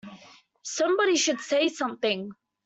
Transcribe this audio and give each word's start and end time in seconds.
Somebody 0.65 1.15
should 1.15 1.39
say 1.41 1.67
something 1.69 2.31